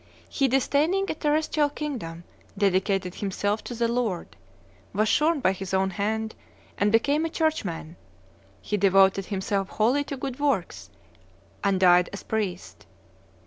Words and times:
He, 0.27 0.47
disdaining 0.47 1.11
a 1.11 1.13
terrestrial 1.13 1.69
kingdom, 1.69 2.23
dedicated 2.57 3.13
himself 3.13 3.63
to 3.65 3.75
the 3.75 3.87
Lord, 3.87 4.35
was 4.93 5.07
shorn 5.07 5.41
by 5.41 5.51
his 5.51 5.75
own 5.75 5.91
hand, 5.91 6.33
and 6.75 6.91
became 6.91 7.23
a 7.23 7.29
church 7.29 7.63
man: 7.63 7.97
he 8.63 8.77
devoted 8.77 9.27
himself 9.27 9.69
wholly 9.69 10.03
to 10.05 10.17
good 10.17 10.39
works, 10.39 10.89
and 11.63 11.79
died 11.79 12.09
a 12.11 12.17
priest. 12.25 12.87